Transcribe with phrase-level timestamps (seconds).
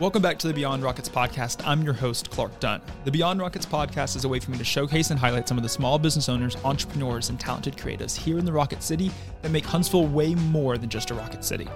[0.00, 1.60] Welcome back to the Beyond Rockets podcast.
[1.66, 2.80] I'm your host, Clark Dunn.
[3.04, 5.62] The Beyond Rockets podcast is a way for me to showcase and highlight some of
[5.62, 9.10] the small business owners, entrepreneurs, and talented creatives here in the Rocket City
[9.42, 11.68] that make Huntsville way more than just a Rocket City.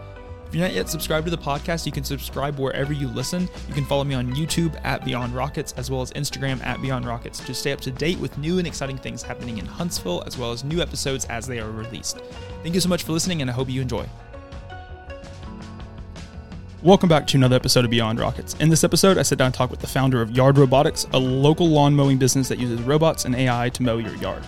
[0.46, 3.46] If you're not yet subscribed to the podcast, you can subscribe wherever you listen.
[3.68, 7.04] You can follow me on YouTube at Beyond Rockets as well as Instagram at Beyond
[7.04, 10.38] Rockets to stay up to date with new and exciting things happening in Huntsville as
[10.38, 12.22] well as new episodes as they are released.
[12.62, 14.06] Thank you so much for listening, and I hope you enjoy.
[16.85, 18.52] Welcome back to another episode of Beyond Rockets.
[18.61, 21.19] In this episode, I sit down and talk with the founder of Yard Robotics, a
[21.19, 24.45] local lawn mowing business that uses robots and AI to mow your yard.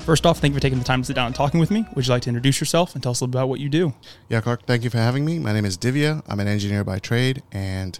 [0.00, 1.86] First off, thank you for taking the time to sit down and talking with me.
[1.94, 3.94] Would you like to introduce yourself and tell us a little about what you do?
[4.28, 5.38] Yeah, Clark, thank you for having me.
[5.38, 6.22] My name is Divya.
[6.28, 7.98] I'm an engineer by trade, and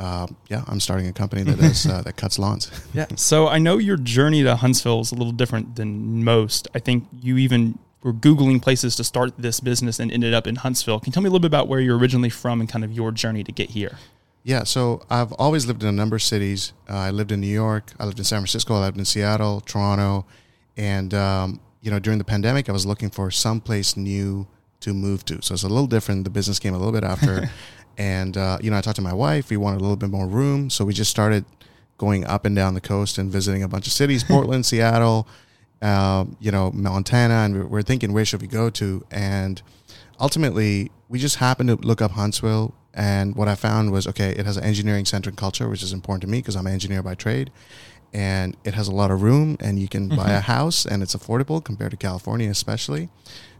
[0.00, 2.68] uh, yeah, I'm starting a company that does uh, that cuts lawns.
[2.94, 3.06] Yeah.
[3.14, 6.66] So I know your journey to Huntsville is a little different than most.
[6.74, 10.56] I think you even were Googling places to start this business and ended up in
[10.56, 11.00] Huntsville.
[11.00, 12.92] Can you tell me a little bit about where you're originally from and kind of
[12.92, 13.98] your journey to get here?
[14.42, 16.72] Yeah, so I've always lived in a number of cities.
[16.88, 19.60] Uh, I lived in New York, I lived in San Francisco, I lived in Seattle,
[19.60, 20.24] Toronto,
[20.78, 24.46] and um, you know during the pandemic, I was looking for some place new
[24.80, 25.42] to move to.
[25.42, 26.24] So it's a little different.
[26.24, 27.50] The business came a little bit after,
[27.98, 29.50] and uh, you know I talked to my wife.
[29.50, 31.44] We wanted a little bit more room, so we just started
[31.98, 35.28] going up and down the coast and visiting a bunch of cities: Portland, Seattle,
[35.82, 39.04] uh, you know, Montana, and we're thinking where should we go to?
[39.10, 39.62] And
[40.18, 44.46] ultimately, we just happened to look up Huntsville, and what I found was okay, it
[44.46, 47.14] has an engineering centric culture, which is important to me because I'm an engineer by
[47.14, 47.50] trade,
[48.12, 50.16] and it has a lot of room, and you can mm-hmm.
[50.16, 50.52] buy a mm-hmm.
[50.52, 53.08] house, and it's affordable compared to California, especially.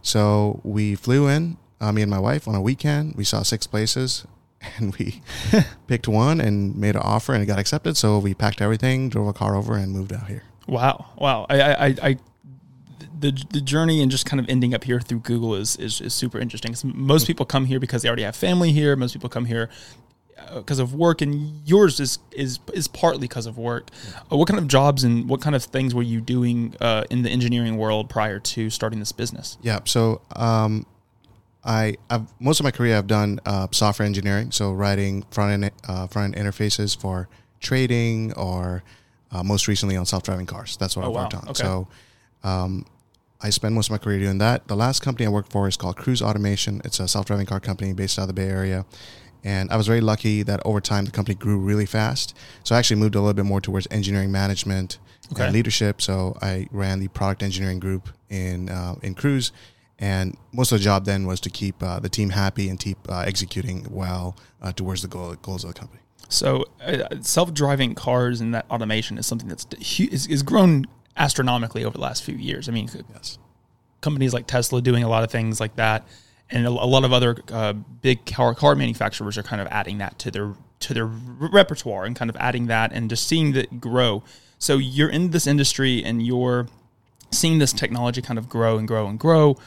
[0.01, 3.15] So we flew in, uh, me and my wife, on a weekend.
[3.15, 4.25] We saw six places,
[4.77, 5.21] and we
[5.87, 7.97] picked one and made an offer, and it got accepted.
[7.97, 10.43] So we packed everything, drove a car over, and moved out here.
[10.67, 11.45] Wow, wow!
[11.49, 12.17] I, I, I,
[13.19, 16.13] the the journey and just kind of ending up here through Google is is, is
[16.13, 16.75] super interesting.
[16.83, 18.95] Most people come here because they already have family here.
[18.95, 19.69] Most people come here
[20.53, 23.89] because uh, of work, and yours is is is partly because of work.
[24.31, 27.21] Uh, what kind of jobs and what kind of things were you doing uh, in
[27.23, 29.57] the engineering world prior to starting this business?
[29.61, 30.85] Yeah, so um,
[31.63, 35.71] I I've, most of my career I've done uh, software engineering, so writing front end
[35.87, 37.29] uh, front end interfaces for
[37.59, 38.83] trading or
[39.31, 40.77] uh, most recently on self-driving cars.
[40.77, 41.21] That's what oh, I've wow.
[41.21, 41.49] worked on.
[41.49, 41.63] Okay.
[41.63, 41.87] So
[42.43, 42.85] um,
[43.41, 44.67] I spend most of my career doing that.
[44.67, 46.81] The last company I worked for is called Cruise Automation.
[46.85, 48.85] It's a self-driving car company based out of the Bay Area.
[49.43, 52.37] And I was very lucky that over time the company grew really fast.
[52.63, 54.99] So I actually moved a little bit more towards engineering management
[55.31, 55.45] okay.
[55.45, 56.01] and leadership.
[56.01, 59.51] So I ran the product engineering group in uh, in Cruise,
[59.97, 62.97] and most of the job then was to keep uh, the team happy and keep
[63.09, 66.01] uh, executing well uh, towards the goal, goals of the company.
[66.31, 69.67] So, uh, self-driving cars and that automation is something that's
[69.99, 70.85] is, is grown
[71.17, 72.69] astronomically over the last few years.
[72.69, 73.37] I mean, yes.
[73.99, 76.07] companies like Tesla doing a lot of things like that,
[76.49, 79.97] and a, a lot of other uh, big car car manufacturers are kind of adding
[79.97, 83.81] that to their to their repertoire and kind of adding that and just seeing that
[83.81, 84.23] grow.
[84.57, 86.67] So you're in this industry and you're
[87.31, 89.57] seeing this technology kind of grow and grow and grow.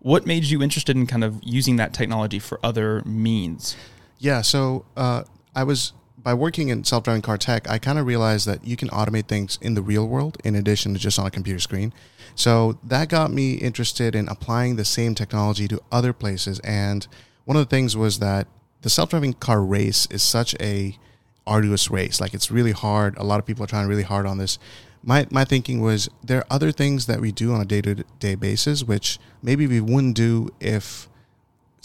[0.00, 3.76] What made you interested in kind of using that technology for other means?
[4.18, 5.92] Yeah, so uh, I was
[6.26, 9.60] by working in self-driving car tech, I kind of realized that you can automate things
[9.62, 11.94] in the real world in addition to just on a computer screen.
[12.34, 16.58] So that got me interested in applying the same technology to other places.
[16.64, 17.06] And
[17.44, 18.48] one of the things was that
[18.82, 20.98] the self-driving car race is such a
[21.46, 22.20] arduous race.
[22.20, 23.16] Like it's really hard.
[23.18, 24.58] A lot of people are trying really hard on this.
[25.04, 28.82] My my thinking was there are other things that we do on a day-to-day basis
[28.82, 31.08] which maybe we wouldn't do if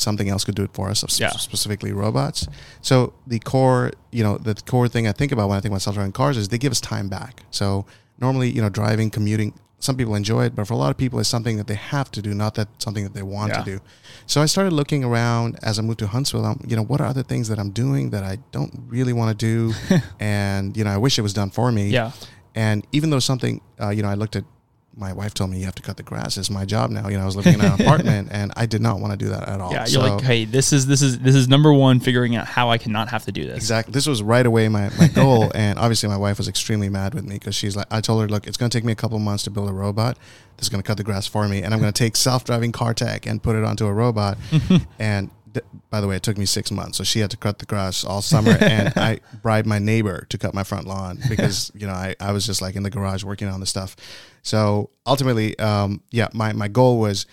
[0.02, 1.30] something else could do it for us, yeah.
[1.30, 2.48] specifically robots.
[2.82, 5.82] So the core, you know, the core thing I think about when I think about
[5.82, 7.44] self-driving cars is they give us time back.
[7.52, 7.86] So
[8.20, 11.20] normally, you know, driving, commuting, some people enjoy it, but for a lot of people,
[11.20, 13.60] it's something that they have to do, not that something that they want yeah.
[13.60, 13.80] to do.
[14.28, 16.46] So I started looking around as I moved to Huntsville.
[16.46, 19.38] I'm, you know, what are other things that I'm doing that I don't really want
[19.38, 19.74] to do,
[20.20, 21.90] and you know, I wish it was done for me.
[21.90, 22.12] Yeah.
[22.54, 24.44] And even though something, uh, you know, I looked at
[24.96, 26.38] my wife told me you have to cut the grass.
[26.38, 27.08] It's my job now.
[27.08, 29.30] You know, I was living in an apartment and I did not want to do
[29.30, 29.72] that at all.
[29.72, 32.46] Yeah, you're so, like, hey, this is this is this is number one, figuring out
[32.46, 33.56] how I cannot have to do this.
[33.56, 33.94] Exactly.
[33.94, 35.52] This was right away my, my goal.
[35.56, 38.28] and obviously my wife was extremely mad with me because she's like I told her,
[38.28, 40.18] look, it's gonna take me a couple months to build a robot
[40.58, 43.26] that's gonna cut the grass for me, and I'm gonna take self driving car tech
[43.26, 44.38] and put it onto a robot.
[45.00, 45.32] and
[45.90, 46.98] by the way, it took me six months.
[46.98, 50.38] So she had to cut the grass all summer, and I bribed my neighbor to
[50.38, 53.24] cut my front lawn because you know I, I was just like in the garage
[53.24, 53.96] working on the stuff.
[54.42, 57.26] So ultimately, um, yeah, my my goal was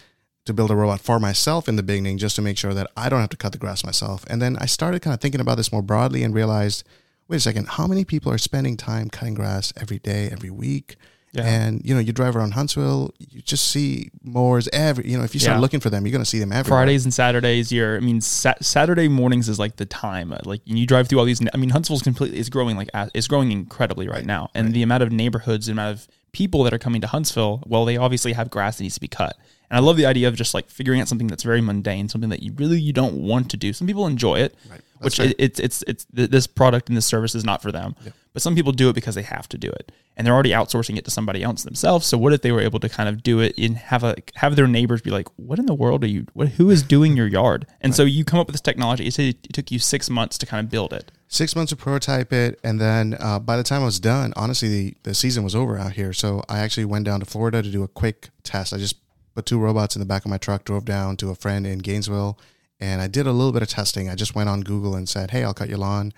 [0.44, 3.08] to build a robot for myself in the beginning, just to make sure that I
[3.08, 4.24] don't have to cut the grass myself.
[4.30, 6.84] And then I started kind of thinking about this more broadly and realized,
[7.28, 10.96] wait a second, how many people are spending time cutting grass every day, every week?
[11.32, 11.42] Yeah.
[11.44, 15.06] And you know, you drive around Huntsville, you just see mowers every.
[15.10, 15.60] You know, if you start Yeah.
[15.60, 16.78] looking for them, you're going to see them everywhere.
[16.80, 17.98] Fridays and Saturdays, you're.
[17.98, 20.32] I mean, sa- Saturday mornings is like the time.
[20.32, 21.42] uh, Like you drive through all these.
[21.52, 25.02] I mean, Huntsville's completely is growing like it's growing incredibly right, now, and the amount
[25.02, 27.62] of neighborhoods, the amount of people that are coming to Huntsville.
[27.66, 29.36] Well, they obviously have grass that needs to be cut,
[29.70, 32.30] and I love the idea of just like figuring out something that's very mundane, something
[32.30, 33.72] that you really you don't want to do.
[33.72, 34.80] Some people enjoy it, Right.
[35.00, 37.94] Which it, it's it's it's th- this product and this service is not for them.
[38.32, 40.96] But some people do it because they have to do it, and they're already outsourcing
[40.96, 42.06] it to somebody else themselves.
[42.06, 44.54] So what if they were able to kind of do it and have a have
[44.54, 46.26] their neighbors be like, "What in the world are you?
[46.34, 49.10] What, who is doing your yard?" And so you come up with this technology.
[49.10, 51.10] Said it took you six months to kind of build it.
[51.26, 54.68] six months to prototype it, and then uh, by the time I was done, honestly,
[54.68, 56.12] the, the season was over out here.
[56.12, 58.72] So I actually went down to Florida to do a quick test.
[58.72, 58.96] I just
[59.34, 61.78] put two robots in the back of my truck, drove down to a friend in
[61.80, 62.38] Gainesville,
[62.80, 64.08] and I did a little bit of testing.
[64.08, 66.12] I just went on Google and said, "Hey, I'll cut your lawn,"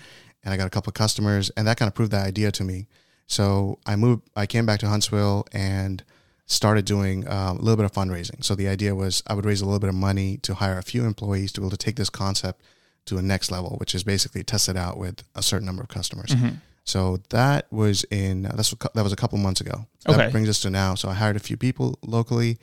[0.45, 2.65] and I got a couple of customers, and that kind of proved that idea to
[2.65, 2.87] me.
[3.27, 4.29] So I moved.
[4.35, 6.03] I came back to Huntsville and
[6.47, 8.45] started doing um, a little bit of fundraising.
[8.45, 10.83] So the idea was I would raise a little bit of money to hire a
[10.83, 12.61] few employees to be able to take this concept
[13.07, 15.89] to a next level, which is basically test it out with a certain number of
[15.89, 16.31] customers.
[16.31, 16.57] Mm-hmm.
[16.85, 19.87] So that was in that's that was a couple months ago.
[20.01, 20.23] So Okay.
[20.23, 20.97] That brings us to now.
[20.97, 22.59] So I hired a few people locally,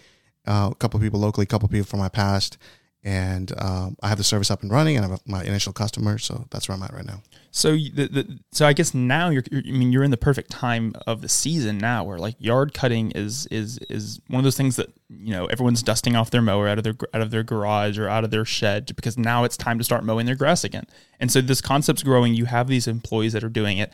[0.45, 2.57] uh, a couple people locally, a couple people from my past,
[3.03, 6.17] and um, I have the service up and running, and I have my initial customer.
[6.17, 7.21] So that's where I'm at right now.
[7.51, 10.51] So the, the so I guess now you're, you're I mean you're in the perfect
[10.51, 14.57] time of the season now where like yard cutting is is is one of those
[14.57, 17.43] things that you know everyone's dusting off their mower out of their out of their
[17.43, 20.63] garage or out of their shed because now it's time to start mowing their grass
[20.63, 20.85] again.
[21.19, 22.33] And so this concept's growing.
[22.33, 23.91] You have these employees that are doing it.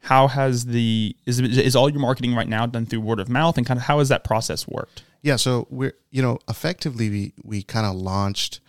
[0.00, 3.56] How has the is is all your marketing right now done through word of mouth
[3.56, 5.02] and kind of how has that process worked?
[5.22, 8.60] Yeah, so we're you know effectively we we kind of launched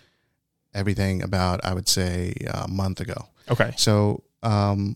[0.73, 3.27] everything about I would say a month ago.
[3.49, 3.73] Okay.
[3.77, 4.95] So um,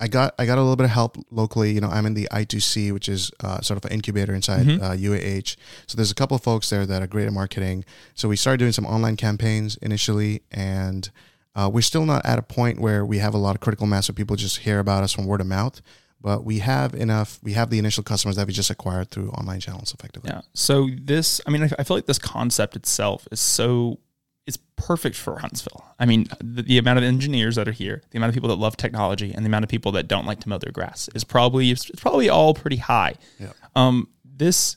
[0.00, 1.72] I got I got a little bit of help locally.
[1.72, 4.82] You know, I'm in the I2C, which is uh, sort of an incubator inside Mhm.
[4.82, 5.56] uh, UAH.
[5.86, 7.84] So there's a couple of folks there that are great at marketing.
[8.14, 11.08] So we started doing some online campaigns initially, and
[11.54, 14.08] uh, we're still not at a point where we have a lot of critical mass
[14.10, 15.80] of people just hear about us from word of mouth.
[16.20, 17.38] But we have enough.
[17.42, 20.30] We have the initial customers that we just acquired through online channels, effectively.
[20.32, 20.40] Yeah.
[20.54, 23.98] So this, I mean, I I feel like this concept itself is so
[24.46, 25.84] it's perfect for Huntsville.
[25.98, 28.56] I mean, the, the amount of engineers that are here, the amount of people that
[28.56, 31.24] love technology, and the amount of people that don't like to mow their grass is
[31.24, 33.14] probably it's probably all pretty high.
[33.38, 33.52] Yeah.
[33.74, 34.76] Um, this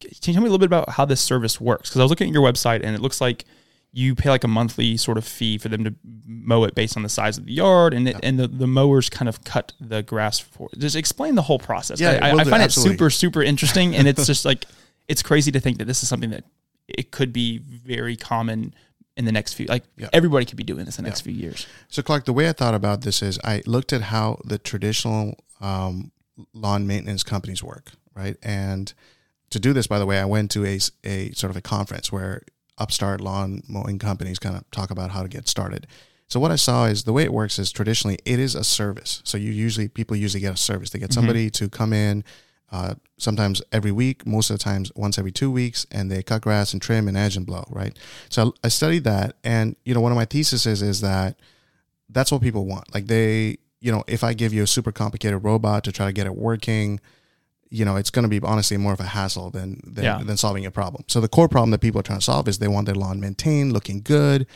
[0.00, 1.88] can you tell me a little bit about how this service works?
[1.88, 3.44] Because I was looking at your website and it looks like
[3.92, 5.94] you pay like a monthly sort of fee for them to
[6.26, 9.08] mow it based on the size of the yard, and it, and the, the mowers
[9.08, 10.68] kind of cut the grass for.
[10.76, 12.00] Just explain the whole process.
[12.00, 14.64] Yeah, I, will I find it super super interesting, and it's just like
[15.08, 16.44] it's crazy to think that this is something that
[16.86, 18.74] it could be very common
[19.16, 19.66] in the next few.
[19.66, 20.08] Like Yeah.
[20.12, 21.66] everybody could be doing this in the next few years.
[21.88, 25.38] So, Clark, the way I thought about this is I looked at how the traditional
[25.60, 26.12] um,
[26.52, 28.36] lawn maintenance companies work, right?
[28.42, 28.92] And
[29.50, 32.12] to do this, by the way, I went to a, a sort of a conference
[32.12, 32.42] where
[32.78, 35.86] upstart lawn mowing companies kind of talk about how to get started.
[36.28, 39.22] So what I saw is the way it works is traditionally it is a service.
[39.24, 40.90] So you usually people usually get a service.
[40.90, 42.22] They get somebody to come in,
[42.70, 46.42] uh, sometimes every week, most of the times once every two weeks, and they cut
[46.42, 47.64] grass and trim and edge and blow.
[47.70, 47.98] Right.
[48.28, 51.38] So I studied that, and you know one of my theses is is that
[52.10, 52.92] that's what people want.
[52.94, 56.12] Like they, you know, if I give you a super complicated robot to try to
[56.12, 57.00] get it working,
[57.70, 60.22] you know, it's going to be honestly more of a hassle than than, Yeah.
[60.22, 61.04] than solving a problem.
[61.08, 63.20] So the core problem that people are trying to solve is they want their lawn
[63.20, 64.46] maintained, looking good,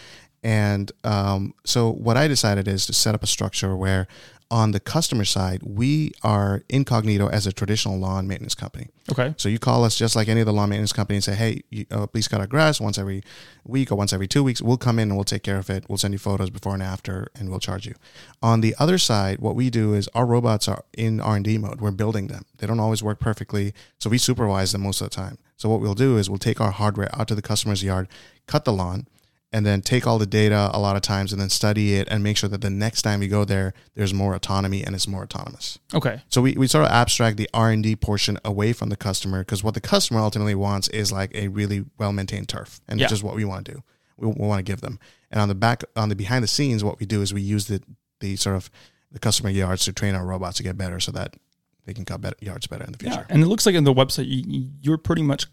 [0.43, 4.07] and um, so what I decided is to set up a structure where
[4.53, 8.89] on the customer side we are incognito as a traditional lawn maintenance company.
[9.11, 9.35] Okay.
[9.39, 11.63] So you call us just like any of the lawn maintenance company and say, "Hey,
[11.71, 13.25] you, uh, please cut our grass once every
[13.65, 14.61] week or once every two weeks.
[14.61, 15.87] We'll come in and we'll take care of it.
[15.89, 17.95] We'll send you photos before and after, and we'll charge you."
[18.43, 21.57] On the other side, what we do is our robots are in R and D
[21.57, 21.81] mode.
[21.81, 22.45] We're building them.
[22.59, 25.39] They don't always work perfectly, so we supervise them most of the time.
[25.57, 28.07] So what we'll do is we'll take our hardware out to the customer's yard,
[28.47, 29.07] cut the lawn,
[29.53, 32.23] and then take all the data a lot of times and then study it and
[32.23, 35.23] make sure that the next time you go there, there's more autonomy and it's more
[35.23, 35.79] autonomous.
[35.95, 36.23] Okay.
[36.29, 39.41] So we, we sort of abstract the R and D portion away from the customer
[39.41, 43.05] because what the customer ultimately wants is like a really well maintained turf, and Yeah.
[43.07, 43.83] it's just what we want to do.
[44.17, 44.99] We, we want to give them.
[45.31, 47.67] And on the back, on the behind the scenes, what we do is we use
[47.67, 47.83] the
[48.21, 48.71] the sort of
[49.11, 51.35] the customer yards to train our robots to get better, so that
[51.85, 53.27] they can cut better, yards better in the future.
[53.29, 55.47] Yeah, and it looks like in the website you, you're pretty much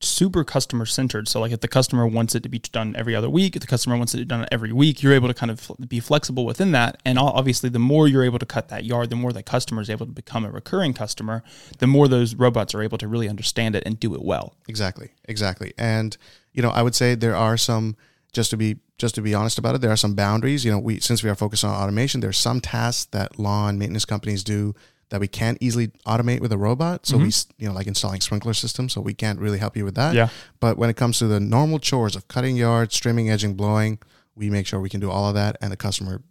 [0.00, 1.28] super customer centered.
[1.28, 3.66] So like if the customer wants it to be done every other week, if the
[3.66, 7.00] customer wants it done every week, you're able to kind of be flexible within that.
[7.04, 9.88] And obviously, the more you're able to cut that yard, the more the customer is
[9.88, 11.42] able to become a recurring customer,
[11.78, 14.54] the more those robots are able to really understand it and do it well.
[14.68, 15.72] Exactly, exactly.
[15.78, 16.16] And
[16.52, 17.96] you know, I would say there are some
[18.32, 20.64] just to be just to be honest about it, there are some boundaries.
[20.64, 24.04] You know, we since we are focused on automation, there's some tasks that lawn maintenance
[24.04, 24.74] companies do
[25.10, 27.06] that we can't easily automate with a robot.
[27.06, 27.62] So we, mm-hmm.
[27.62, 28.92] you know, like installing sprinkler systems.
[28.92, 30.14] So we can't really help you with that.
[30.14, 30.28] Yeah.
[30.58, 33.98] But when it comes to the normal chores of cutting yards, trimming, edging, blowing,
[34.34, 36.22] we make sure we can do all of that, and the customer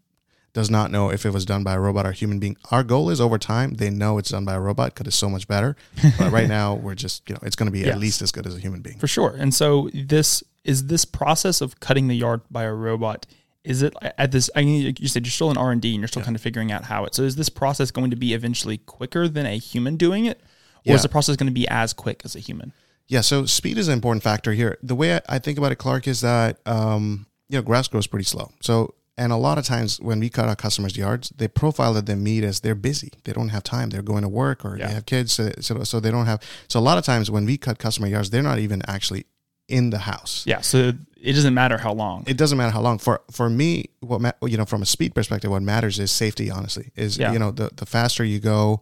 [0.54, 2.56] does not know if it was done by a robot or a human being.
[2.72, 5.30] Our goal is over time they know it's done by a robot because it's so
[5.30, 5.76] much better.
[6.18, 7.90] But right now we're just you know it's going to be Yes.
[7.90, 8.98] at least as good as a human being.
[8.98, 9.36] For sure.
[9.38, 13.26] And so this is this process of cutting the yard by a robot.
[13.66, 14.50] Is it at this?
[14.56, 16.42] I mean, you said you're still in R and D and you're still kind of
[16.42, 17.16] figuring out how it.
[17.16, 20.44] So is this process going to be eventually quicker than a human doing it, or
[20.84, 20.94] Yeah.
[20.96, 22.72] is the process going to be as quick as a human?
[23.08, 24.78] Yeah, so speed is an important factor here.
[24.82, 28.08] The way I, I think about it, Clark, is that um, you know grass grows
[28.08, 28.52] pretty slow.
[28.62, 32.06] So, and a lot of times when we cut our customers' yards, they profile that
[32.08, 33.12] they meet as they're busy.
[33.24, 33.90] They don't have time.
[33.90, 34.88] They're going to work or Yeah.
[34.88, 36.42] they have kids, so, so so they don't have.
[36.68, 39.26] So a lot of times when we cut customer yards, they're not even actually
[39.68, 40.44] in the house.
[40.46, 40.62] Yeah.
[40.62, 40.94] So
[41.26, 42.24] it doesn't matter how long.
[42.28, 42.98] It doesn't matter how long.
[43.00, 46.50] For for me, what ma- you know from a speed perspective, what matters is safety.
[46.52, 47.34] Honestly, is Yeah.
[47.34, 48.82] you know the the faster you go,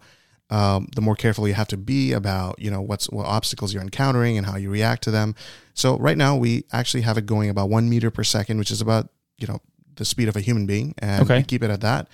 [0.49, 3.83] um, the more careful you have to be about you know what's what obstacles you're
[3.83, 5.35] encountering and how you react to them.
[5.73, 8.81] So right now we actually have it going about one meter per second, which is
[8.81, 9.59] about you know
[9.95, 11.37] the speed of a human being, and Okay.
[11.37, 12.07] we keep it at that.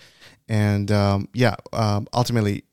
[0.48, 2.64] And um, yeah, um, ultimately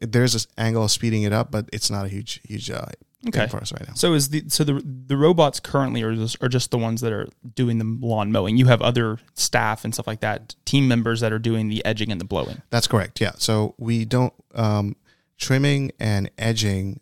[0.00, 2.86] there's this angle of speeding it up, but it's not a huge huge uh,
[3.28, 3.46] Okay.
[3.48, 3.94] for us right now.
[3.94, 7.12] So is the so the the robots currently are just, are just the ones that
[7.12, 8.56] are doing the lawn mowing.
[8.56, 12.10] You have other staff and stuff like that, team members that are doing the edging
[12.10, 12.62] and the blowing.
[12.70, 13.20] That's correct.
[13.20, 13.32] Yeah.
[13.36, 14.96] So we don't um,
[15.36, 17.00] trimming and edging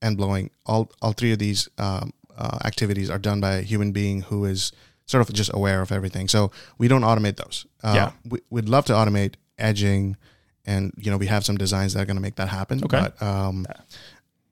[0.00, 0.50] and blowing.
[0.64, 4.46] All all three of these um, uh, activities are done by a human being who
[4.46, 4.72] is
[5.04, 6.28] sort of just aware of everything.
[6.28, 7.66] So we don't automate those.
[7.82, 8.12] Uh, Yeah.
[8.24, 10.16] We, we'd love to automate edging,
[10.64, 12.82] and you know we have some designs that are going to make that happen.
[12.84, 13.00] Okay.
[13.18, 13.66] But um,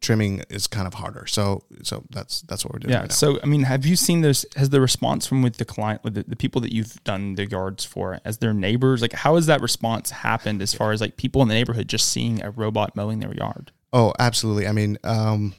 [0.01, 1.27] trimming is kind of harder.
[1.27, 2.93] So so that's that's what we're doing.
[2.93, 3.01] Yeah.
[3.01, 3.15] Right now.
[3.15, 4.47] So I mean, have you seen this?
[4.57, 7.47] Has the response from with the client, with the, the people that you've done the
[7.47, 11.17] yards for, as their neighbors, like how has that response happened as far as like
[11.17, 13.73] people in the neighborhood just seeing a robot mowing their yard?
[13.93, 14.67] Oh, absolutely.
[14.67, 15.55] I mean, um,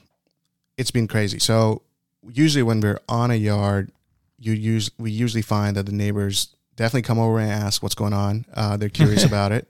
[0.76, 1.38] it's been crazy.
[1.38, 1.82] So
[2.28, 3.92] usually when we're on a yard,
[4.38, 8.12] you use we usually find that the neighbors definitely come over and ask what's going
[8.12, 8.44] on.
[8.52, 9.68] Uh, they're curious about it.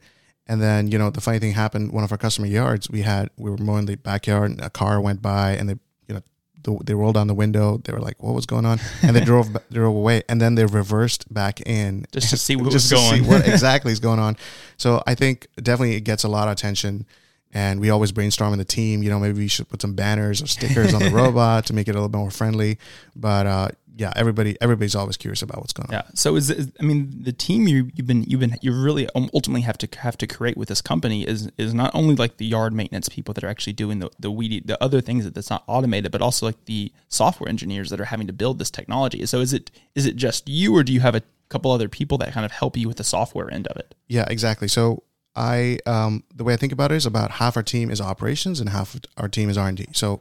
[0.52, 1.92] And then you know the funny thing happened.
[1.92, 5.00] One of our customer yards, we had we were mowing the backyard, and a car
[5.00, 5.76] went by, and they
[6.08, 6.22] you know
[6.62, 7.80] the, they rolled down the window.
[7.82, 10.66] They were like, "What was going on?" And they drove drove away, and then they
[10.66, 13.24] reversed back in Just to see what just was to going.
[13.24, 14.36] see what exactly is going on.
[14.76, 17.06] So I think definitely it gets a lot of attention.
[17.52, 19.02] And we always brainstorm in the team.
[19.02, 21.86] You know, maybe we should put some banners or stickers on the robot to make
[21.88, 22.78] it a little bit more friendly.
[23.14, 25.92] But uh, yeah, everybody everybody's always curious about what's going on.
[25.92, 26.02] Yeah.
[26.14, 29.62] So is, is I mean the team you you've been you've been you really ultimately
[29.62, 32.72] have to have to create with this company is is not only like the yard
[32.72, 35.64] maintenance people that are actually doing the the weedy the other things that that's not
[35.66, 39.24] automated, but also like the software engineers that are having to build this technology.
[39.26, 42.16] So is it is it just you or do you have a couple other people
[42.18, 43.94] that kind of help you with the software end of it?
[44.08, 44.68] Yeah, exactly.
[44.68, 45.02] So
[45.34, 48.60] I um, the way I think about it is about half our team is operations
[48.60, 49.86] and half our team is R and D.
[49.92, 50.20] So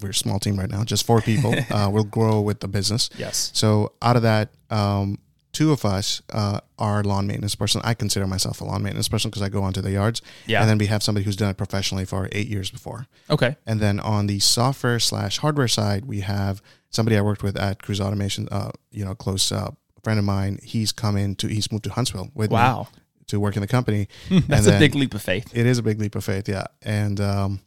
[0.00, 1.54] we're a small team right now, just four people.
[1.70, 3.10] uh, we'll grow with the business.
[3.16, 3.50] Yes.
[3.54, 5.18] So out of that, um,
[5.52, 7.80] two of us uh, are lawn maintenance person.
[7.84, 10.22] I consider myself a lawn maintenance person because I go onto the yards.
[10.46, 10.60] Yeah.
[10.60, 13.06] And then we have somebody who's done it professionally for eight years before.
[13.28, 13.56] Okay.
[13.66, 17.82] And then on the software slash hardware side, we have somebody I worked with at
[17.82, 18.48] Cruise Automation.
[18.50, 19.70] Uh, you know, close uh,
[20.04, 20.58] friend of mine.
[20.62, 22.88] He's come in to he's moved to Huntsville with me Wow.
[23.28, 24.08] To work in the company.
[24.30, 25.50] That's And a big leap of faith.
[25.54, 26.64] It is a big leap of faith, yeah.
[26.82, 27.60] And um,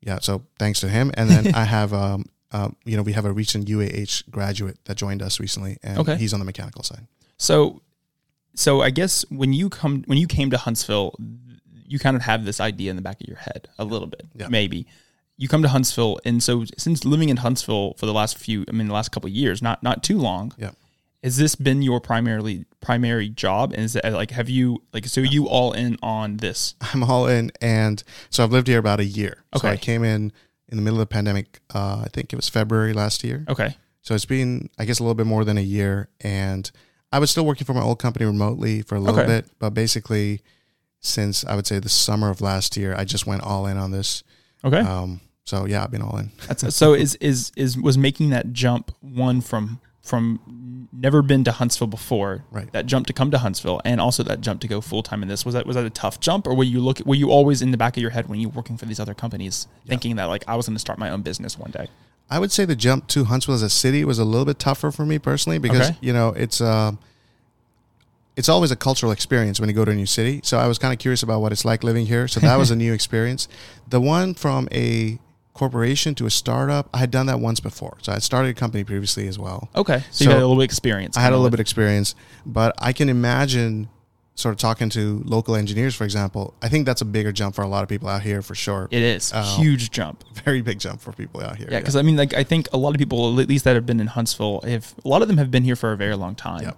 [0.00, 1.10] yeah, so thanks to him.
[1.14, 4.96] And then I have, um, um, you know, we have a recent UAH graduate that
[4.96, 6.16] joined us recently, and Okay.
[6.16, 7.06] he's on the mechanical side.
[7.36, 7.80] So,
[8.54, 11.14] so I guess when you come when you came to Huntsville,
[11.86, 14.22] you kind of have this idea in the back of your head a little bit,
[14.34, 14.48] Yeah.
[14.48, 14.86] maybe.
[15.36, 18.72] You come to Huntsville, and so since living in Huntsville for the last few, I
[18.72, 20.70] mean, the last couple of years, not not too long, Yeah.
[21.24, 23.72] Has this been your primarily primary job?
[23.72, 26.74] And is it like have you like so you all in on this?
[26.92, 29.42] I'm all in, and so I've lived here about a year.
[29.56, 30.32] okay So I came in
[30.68, 31.60] in the middle of the pandemic.
[31.74, 33.44] Uh, I think it was February last year.
[33.48, 36.70] Okay, So it's been, I guess, a little bit more than a year, and
[37.12, 39.26] I was still working for my old company remotely for a little Okay.
[39.26, 40.40] bit, but basically,
[41.00, 43.90] since I would say the summer of last year, I just went all in on
[43.92, 44.22] this.
[44.64, 44.80] okay.
[44.80, 46.30] Um, so yeah, I've been all in.
[46.48, 51.50] That's so is is is was making that jump one from from never been to
[51.50, 52.70] Huntsville before, Right.
[52.72, 55.28] That jump to come to Huntsville, and also that jump to go full time in
[55.28, 57.62] this was that was that a tough jump, or were you look were you always
[57.62, 60.14] in the back of your head when you were working for these other companies, thinking
[60.16, 61.88] that like I was going to start my own business one day?
[62.30, 64.90] I would say the jump to Huntsville as a city was a little bit tougher
[64.90, 65.98] for me personally because Okay.
[66.00, 66.92] you know it's uh,
[68.36, 70.40] it's always a cultural experience when you go to a new city.
[70.42, 72.26] So I was kind of curious about what it's like living here.
[72.28, 73.46] So that was a new experience.
[73.88, 75.18] The one from a
[75.54, 77.96] corporation to a startup, I had done that once before.
[78.02, 79.70] So I had started a company previously as well.
[79.74, 81.16] Okay, so, So you had a little bit of experience.
[81.16, 83.88] I had a little bit of experience, but I can imagine
[84.36, 87.62] sort of talking to local engineers, for example, I think that's a bigger jump for
[87.62, 88.88] a lot of people out here for sure.
[88.90, 90.24] It is Uh, huge jump.
[90.44, 91.68] Very big jump for people out here.
[91.70, 93.86] Yeah, because I mean, like I think a lot of people, at least that have
[93.86, 96.34] been in Huntsville, if a lot of them have been here for a very long
[96.34, 96.76] time, Yep.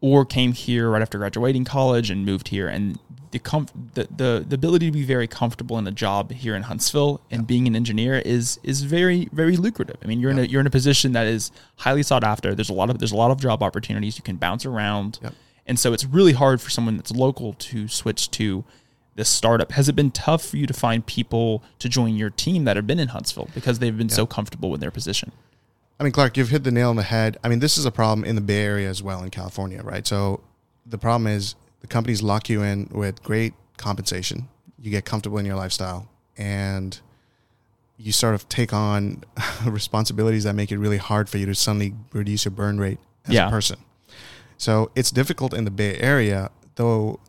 [0.00, 2.98] Or came here right after graduating college and moved here, and
[3.32, 6.62] the com- the, the the ability to be very comfortable in a job here in
[6.62, 9.96] Huntsville and being an engineer is is very very lucrative.
[10.02, 12.54] I mean, you're in a you're in a position that is highly sought after.
[12.54, 14.16] There's a lot of there's a lot of job opportunities.
[14.16, 15.34] You can bounce around, Yep.
[15.66, 18.64] and so it's really hard for someone that's local to switch to
[19.16, 19.72] this startup.
[19.72, 22.86] Has it been tough for you to find people to join your team that have
[22.86, 25.30] been in Huntsville because they've been so comfortable with their position?
[26.00, 27.36] I mean, Clark, you've hit the nail on the head.
[27.44, 30.06] I mean, this is a problem in the Bay Area as well in California, right?
[30.06, 30.40] So
[30.86, 34.48] the problem is the companies lock you in with great compensation.
[34.80, 36.98] You get comfortable in your lifestyle and
[37.98, 39.22] you sort of take on
[39.66, 43.34] responsibilities that make it really hard for you to suddenly reduce your burn rate as
[43.34, 43.48] Yeah.
[43.48, 43.76] a person.
[44.56, 47.20] So it's difficult in the Bay Area, though.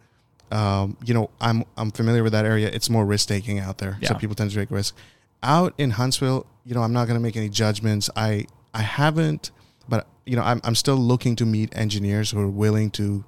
[0.49, 2.69] Um, you know, I'm I'm familiar with that area.
[2.73, 4.17] It's more risk taking out there, so Yeah.
[4.17, 4.95] people tend to take risk.
[5.43, 8.09] Out in Huntsville, you know, I'm not going to make any judgments.
[8.17, 9.51] I I haven't,
[9.89, 13.23] but you know, I'm I'm still looking to meet engineers who are willing to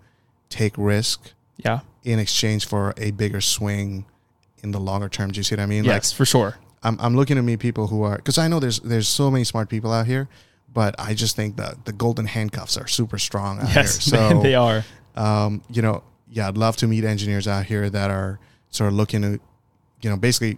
[0.49, 1.79] take risk Yeah.
[2.03, 4.05] in exchange for a bigger swing
[4.63, 5.31] in the longer term.
[5.31, 5.83] Do you see what I mean?
[5.83, 6.57] Yes, for sure.
[6.83, 9.43] I'm I'm looking to meet people who are because I know there's there's so many
[9.43, 10.27] smart people out here,
[10.73, 14.29] but I just think that the golden handcuffs are super strong out Yes, here.
[14.29, 14.83] So they are.
[15.15, 18.95] um, you know, yeah, I'd love to meet engineers out here that are sort of
[18.95, 19.39] looking to,
[20.01, 20.57] you know, basically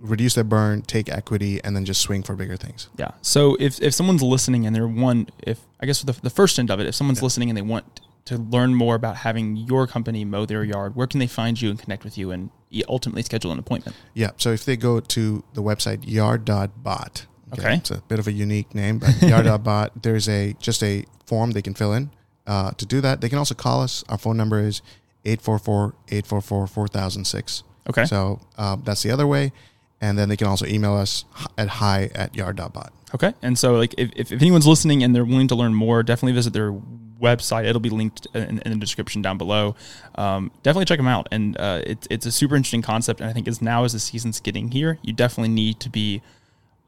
[0.00, 2.88] reduce their burn, take equity, and then just swing for bigger things.
[2.96, 3.10] Yeah.
[3.22, 6.70] So if, if someone's listening and they're one, if I guess the, the first end
[6.70, 10.24] of it, if someone's listening and they want to learn more about having your company
[10.24, 12.50] mow their yard, where can they find you and connect with you and
[12.88, 13.96] ultimately schedule an appointment?
[14.14, 14.30] Yeah.
[14.36, 17.76] So if they go to the website yard.bot, Okay.
[17.76, 21.62] it's a bit of a unique name, but yard.bot, there's a just a form they
[21.62, 22.10] can fill in.
[22.46, 24.02] Uh, to do that, they can also call us.
[24.08, 24.82] Our phone number is
[25.24, 27.62] 844-844-4006.
[27.88, 28.04] Okay.
[28.04, 29.52] So um, that's the other way.
[30.00, 31.24] And then they can also email us
[31.56, 32.92] at hi at yard.bot.
[33.14, 33.32] Okay.
[33.40, 36.52] And so, like, if, if, anyone's listening and they're willing to learn more, definitely visit
[36.52, 36.72] their
[37.20, 37.64] website.
[37.64, 39.74] It'll be linked in, in the description down below.
[40.16, 41.28] Um, definitely check them out.
[41.30, 43.20] And uh, it's it's a super interesting concept.
[43.20, 46.22] And I think as now as the season's getting here, you definitely need to be.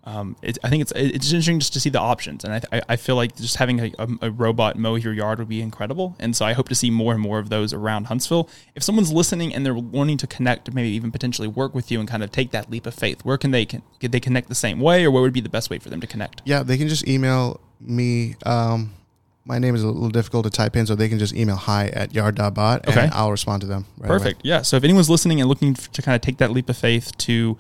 [0.09, 2.83] Um, it, I think it's it's interesting just to see the options, and I, I-
[2.91, 3.93] I feel like just having a,
[4.23, 6.17] a, robot mow your yard would be incredible.
[6.19, 8.49] And so I hope to see more and more of those around Huntsville.
[8.75, 12.09] If someone's listening and they're wanting to connect, maybe even potentially work with you and
[12.09, 14.55] kind of take that leap of faith, where can they can, can they connect the
[14.55, 16.41] same way, or what would be the best way for them to connect?
[16.47, 18.37] Yeah, they can just email me.
[18.47, 18.95] Um,
[19.45, 21.89] my name is a little difficult to type in, so they can just email hi
[21.89, 23.01] at yard.bot Okay.
[23.05, 23.85] and I'll respond to them.
[23.99, 24.19] Right away.
[24.19, 24.41] Perfect.
[24.45, 24.63] Yeah.
[24.63, 27.57] So if anyone's listening and looking to kind of take that leap of faith to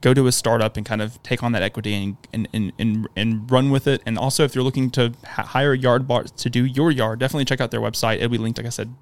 [0.00, 3.08] go to a startup and kind of take on that equity and and, and, and,
[3.16, 6.50] and run with it, and also if you're looking to hire a yard bot to
[6.50, 8.16] do your yard, definitely check out their website.
[8.16, 8.94] It'll be linked, like I said,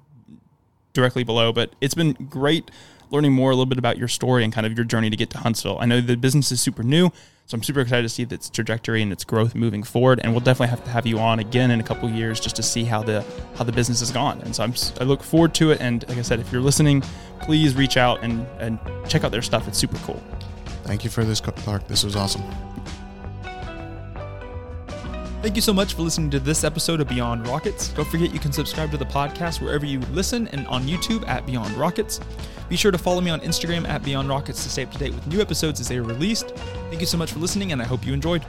[0.93, 1.51] directly below.
[1.51, 2.71] But it's been great
[3.11, 5.29] learning more a little bit about your story and kind of your journey to get
[5.31, 5.77] to Huntsville.
[5.79, 7.11] I know the business is super new,
[7.45, 10.19] so I'm super excited to see its trajectory and its growth moving forward.
[10.23, 12.63] And we'll definitely have to have you on again in a couple years just to
[12.63, 14.39] see how the how the business has gone.
[14.41, 15.81] And so I'm I look forward to it.
[15.81, 17.01] And like I said, if you're listening,
[17.41, 19.67] please reach out and and check out their stuff.
[19.67, 20.21] It's super cool.
[20.83, 21.87] Thank you for this, Clark.
[21.87, 22.43] This was awesome.
[25.41, 27.87] Thank you so much for listening to this episode of Beyond Rockets.
[27.89, 31.45] Don't forget you can subscribe to the podcast wherever you listen and on YouTube at
[31.45, 32.19] Beyond Rockets.
[32.67, 35.13] Be sure to follow me on Instagram at Beyond Rockets to stay up to date
[35.13, 36.49] with new episodes as they are released.
[36.89, 38.45] Thank you so much for listening, and I hope you enjoyed.